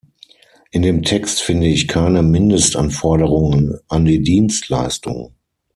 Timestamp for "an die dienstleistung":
3.87-5.35